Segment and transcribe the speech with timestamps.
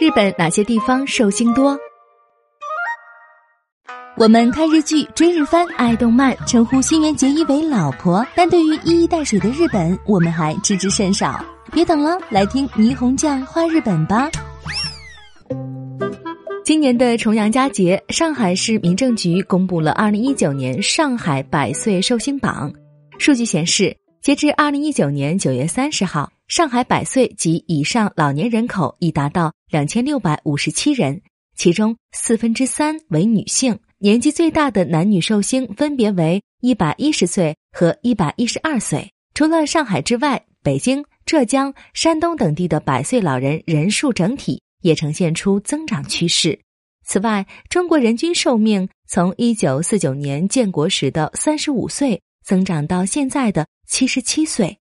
[0.00, 1.76] 日本哪些地方寿星多？
[4.16, 11.44] 我们看日剧、追日番、爱动漫，称呼新垣结衣为老婆，但对于一衣带水的日本，我们还知之甚少。
[11.72, 14.30] 别等了，来听霓虹酱画日本吧。
[16.64, 22.72] 今年的重阳佳节，上海市民政局公布了二零一九年上海百岁寿星榜。
[23.18, 26.30] 数据显示，截至二零一九年九月三十号。
[26.48, 31.20] 上海百岁及以上老年人口已达到两千六百五十七人，
[31.54, 33.78] 其中四分之三为女性。
[33.98, 39.12] 年纪最大的男女寿星分别为一百一十岁和一百一十二岁。
[39.34, 46.58] 除了上海之外，北京、浙江、山东等地的百岁老人人数整体也呈现出增长趋势。
[47.04, 54.78] 此外，中国人均寿命从一九四九年建国时的三十五岁增长到现在的七十七岁。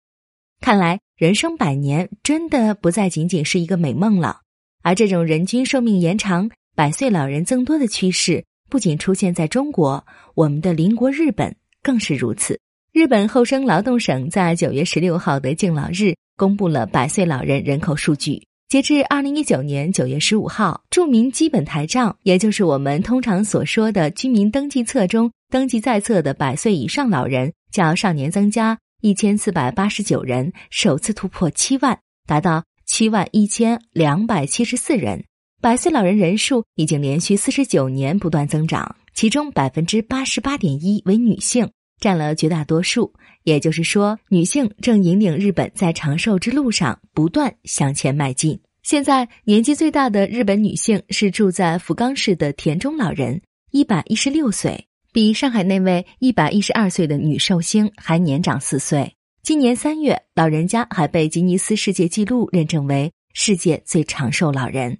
[0.65, 0.99] 看来。
[1.15, 4.39] 人生百年真的不再仅仅是一个美梦了，
[4.81, 10.03] 而这种人均寿命延长、百岁老人增多的趋势，不仅出现在中国，
[10.34, 12.59] 我们的邻国日本更是如此。
[12.91, 18.41] 日本厚生劳动省在九月十六号的敬老日公布了百岁老人人口数据。
[18.68, 28.77] 截至二零一九年九月十五号，住民基本台账，也就是我们通常所说的居民登记册中登记在册的百岁以上老人，较上年增加。
[29.01, 35.26] 一千四百八十九人首次突破七万，达到七万一千两百七十四人。
[35.62, 43.13] 百岁老人人数已经连续四十九年不断增长，其中百分之八十八点一为女性，占了绝大多数。
[43.43, 48.59] 也就是说，女性正引领日本在长寿之路上不断向前迈进。
[48.82, 54.87] 现在年纪最大的日本女性是住在福冈市的田中老人，一百一十六岁。
[55.16, 59.16] 比上海那位一百一十二岁的女寿星还年长四岁。
[59.44, 64.97] 今年三月，老人家还被吉尼斯世界纪录认证为世界最长寿老人。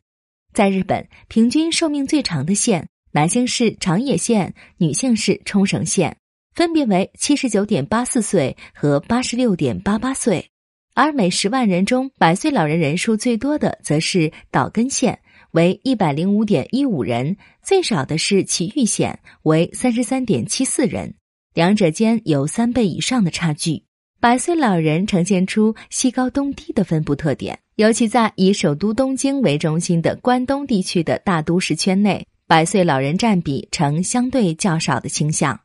[0.54, 6.16] 在日本，平均寿命最长的县，男性是长野县，女性是冲绳县，
[6.54, 10.50] 分别为七十九点八四岁和八十六点八八岁。
[10.94, 15.20] 而每十万人中，百岁老人人数最多的则是岛根县。
[15.56, 21.14] 为一百零五点一五人，最少的是埼玉县，为三十三点七四人，
[21.54, 23.86] 两者间有三倍以上的差距。
[24.20, 35.58] 百岁老人呈现出西高东低的分布特点，尤其在以首都东京为中心的关东地区的大都市圈内，百岁老人占比呈相对较少的倾向。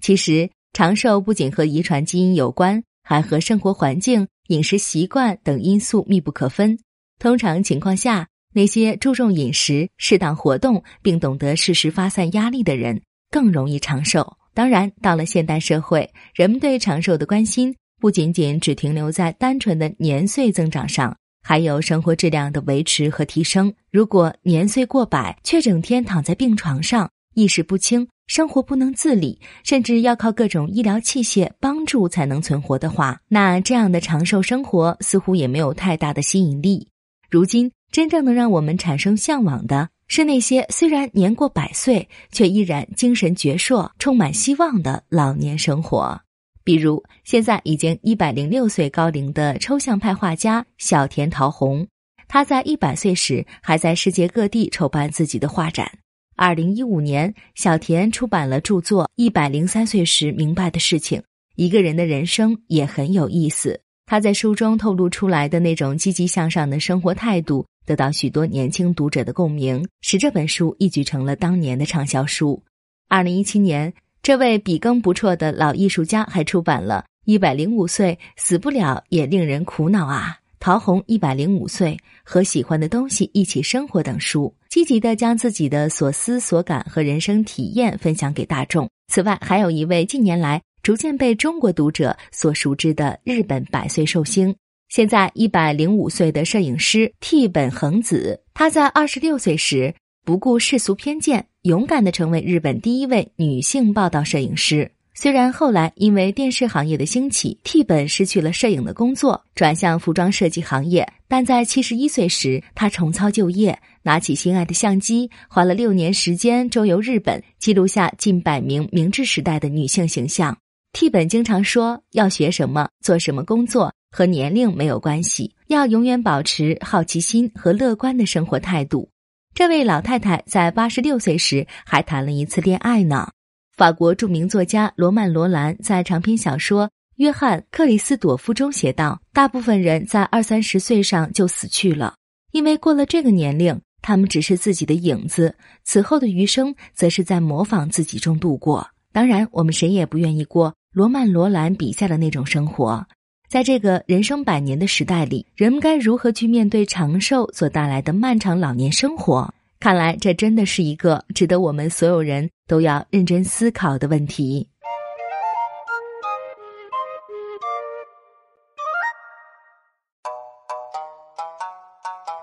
[0.00, 6.76] 其实，长寿不仅和遗传基因有关，还和生活环境、饮食习惯等因素密不可分。
[7.20, 8.26] 通常情况下，
[8.58, 14.36] 那些注重饮食、适当活动，并懂得适时发散压力的人，更容易长寿。
[14.52, 23.72] 当然，到了现代社会，人们对长寿的关心不仅仅只停留在单纯的年岁增长上，还有生活质量的维持和提升。
[23.92, 36.88] 如果年岁过百，却整天躺在病床上，意识不清，生活不能自理，甚至要靠各种医疗器械帮助才能存活的话，那这样的长寿生活似乎也没有太大的吸引力。
[37.30, 37.70] 如今。
[37.90, 46.20] 真正能让我们产生向往的是那些虽然年过百岁，却依然精神矍铄、充满希望的老年生活。
[46.64, 51.86] 比如，现在已经一百零六岁高龄的抽象派画家小田桃红，
[52.28, 55.90] 他在一百岁时还在世界各地筹办自己的画展。
[56.36, 61.18] 二零一五年，小田出版了著作《一百零三岁时明白的事情》，
[61.56, 63.80] 一个人的人生也很有意思。
[64.04, 67.66] 他在书中透露出来的那种积极向上的生活态度。
[67.88, 72.62] 得到许多年轻读者的共鸣，使这本书一举成了当年的畅销书。
[73.08, 88.86] 二零一七年，这位笔耕不辍的老艺术家还出版了《一百零五岁死不了也令人苦恼啊》《陶虹一百零五岁和喜欢的东西一起生活》等书，积极的将自己的所思所感和人生体验分享给大众。
[89.10, 94.54] 此外，还有一位近年来逐渐被中国读者所熟知的日本百岁寿星。
[94.88, 99.94] 现在一百零五岁的摄影师替本恒子，她在二十六岁时
[100.24, 104.90] 不顾世俗偏见，勇敢的成为日本第一位女性报道摄影师。
[105.14, 120.56] 虽然后来因为电视行业的兴起，替本失去了摄影的工作，转向服装设计行业，但在七十一岁时，她重操旧业，拿起心爱的相机，花了六年时间周游日本，记录下近百名明治时代的女性形象。
[120.92, 123.92] 替本经常说，要学什么，做什么工作。
[124.10, 129.10] 和年龄没有关系，要永远保持好奇心和乐观的生活态度。
[129.54, 133.30] 这位老太太在八十六岁时还谈了一次恋爱呢。
[133.76, 142.14] 法国著名作家罗曼·罗兰在长篇小说《约翰·克里斯朵夫》中写道：“大部分人在二三十岁上就死去了，
[142.52, 148.88] 因为过了这个年龄，他们只是自己的影子，此后的余生则是在模仿自己中度过。
[149.12, 153.06] 当然，我们谁也不愿意过罗曼·罗兰笔下的那种生活。
[153.48, 159.50] 在这个人生百年的时代里，人们该如何去面对长寿所带来的漫长老年生活？
[159.80, 164.68] 看来，这真的是一个值得我们所有人都要认真思考的问题。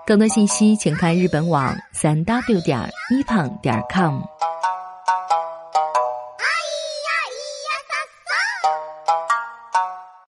[0.04, 2.80] 更多信息，请看日本网三 w 点
[3.12, 4.22] 一胖点 com。